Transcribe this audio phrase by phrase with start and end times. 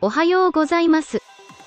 [0.00, 1.18] おはようございます。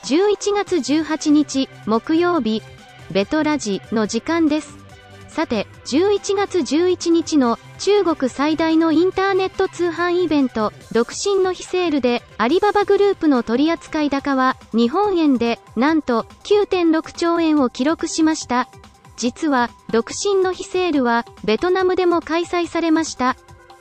[0.06, 2.64] 11月18日、木曜日、
[3.12, 4.80] ベトラジの時間です。
[5.28, 18.68] さて、11月11日の中国最大のインターネット通販イベント、独身の日セールで、アリババグループの取扱い高は、日本円で、なんと、9.6兆円を記録しました。
[19.16, 23.38] 実は、独身の日セールは、ベトナムでも開催されました。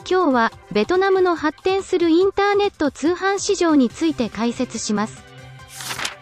[0.09, 5.23] 今日は、ベトナムの発展するインターネット通販市場について解説します。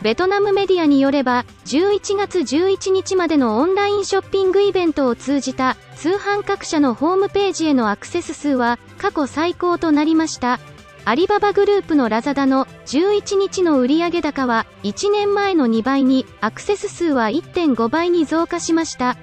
[0.03, 10.59] ベトナムメディアによれば、11月11日までのオンラインショッピングイベントを通じた通販各社のホームページへのアクセス数は過去最高となりました。
[11.05, 19.17] アリババグループのラザダの11日の売上高は1年前の2倍に、アクセス数は1.5倍に増加しました。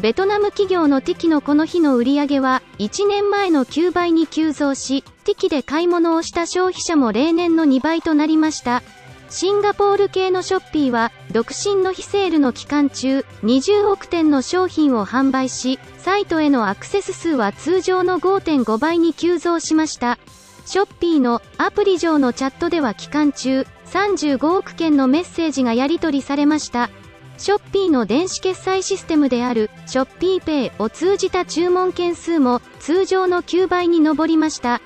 [0.00, 8.82] ベトナム企業のティキのこの日の売り上げは1年前の9倍に急増し、ティキで買い物をした消費者も例年の2倍となりました。
[9.30, 20.18] シンガポール系のショッピーは、独身の非セールの期間中、20億点の商品を販売し、サイトへのアクセス数は通常の5.5倍に急増しました。
[20.66, 26.90] ショッピーのアプリ上のチャットでは期間中、35億件のメッセージがやり取りされました。
[27.36, 34.80] ショッピーの電子決済システムであるショッピーペイを通じた注文件数も通常の9倍に上りました。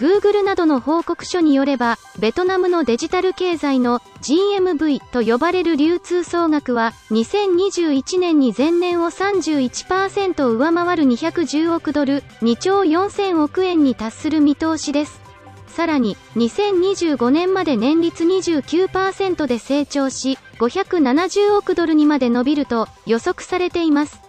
[0.00, 15.20] Google などの報告書によれば、ベトナムのデジタル経済の GMV と呼ばれる流通総額は、2021年に前年を31%上回る210億ドル、2兆4000億円に達する見通しです。
[15.66, 24.20] さらに、2025年まで年率29%で成長し、570億ドルにまで伸びると予測されています。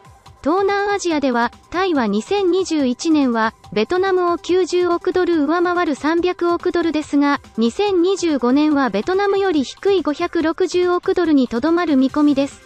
[0.41, 12.61] 東南アジアでは、タイは2021年は、ベトナムを90億ドル上回る300億ドルですが、2025年はベトナムより低い560億ドルにとどまる見込みです。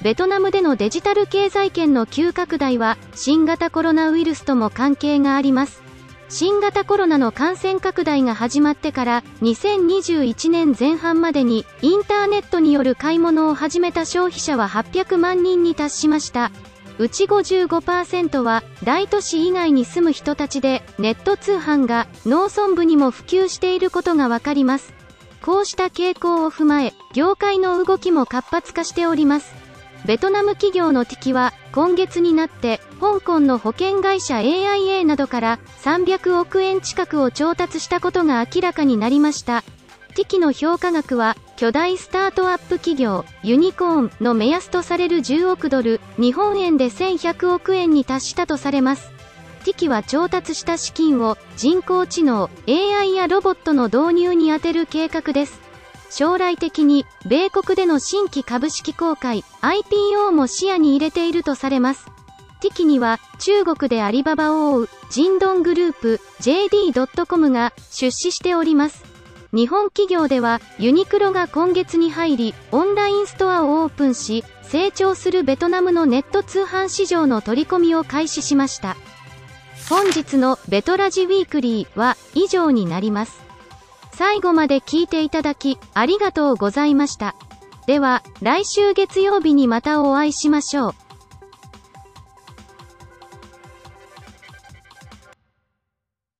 [0.00, 5.89] ベトナムでのデジタル経済圏の急拡大は、新型コロナウイルスとも関係があります。
[6.30, 16.52] 新型コロナの感染拡大が始まってから、2021年前半までに、インターネットによる買い物を始めた消費者は800万人に達しました。
[16.98, 24.92] うち55%は大都市以外に住む人たちでネット通販が農村部にも普及していることがわかります。
[25.42, 29.59] こうした傾向を踏まえ、業界の動きも活発化しております。
[30.06, 39.62] ベトナム企業の敵は今月になって香港の保険会社 AIA などから300億円近くを調達したことが明らかになりました。
[40.16, 46.00] ティキの評価額は巨大スタートアップ企業ユニコーンの目安とされる10億ドル。
[46.18, 49.10] 日本円で1100億円に達したとされます。
[49.64, 55.69] ティキは調達した資金を人工知能 AI やロボットの導入に充てる計画です。
[56.10, 62.06] 将来的に米国での新規株式公開 IPO も視野に入れているとされます。
[62.60, 69.04] ティキには中国でアリババを追うジンドングループ JD.com が出資しております。
[69.52, 78.96] 日本企業ではユニクロが今月に入りオンラインストアをオープンし成長するベトナムのネット通販市場の取り込みを開始しました。
[79.88, 83.49] 本日のベトラジウィークリーは以上になります。
[84.20, 87.34] 最後まで聞いていただきありがとうございました。
[87.86, 90.94] では来週月曜日にまたお会いしましょう。